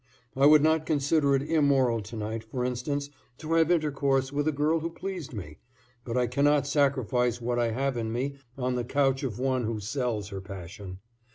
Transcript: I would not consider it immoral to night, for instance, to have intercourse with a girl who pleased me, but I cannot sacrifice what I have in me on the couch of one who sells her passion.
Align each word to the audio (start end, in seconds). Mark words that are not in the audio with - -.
I 0.35 0.47
would 0.47 0.63
not 0.63 0.87
consider 0.87 1.35
it 1.35 1.43
immoral 1.43 2.01
to 2.01 2.15
night, 2.15 2.43
for 2.43 2.65
instance, 2.65 3.11
to 3.37 3.53
have 3.53 3.69
intercourse 3.69 4.33
with 4.33 4.47
a 4.47 4.51
girl 4.51 4.79
who 4.79 4.89
pleased 4.89 5.31
me, 5.31 5.59
but 6.03 6.17
I 6.17 6.25
cannot 6.25 6.65
sacrifice 6.65 7.39
what 7.39 7.59
I 7.59 7.69
have 7.69 7.95
in 7.97 8.11
me 8.11 8.37
on 8.57 8.73
the 8.73 8.83
couch 8.83 9.21
of 9.21 9.37
one 9.37 9.63
who 9.65 9.79
sells 9.79 10.29
her 10.29 10.41
passion. 10.41 11.01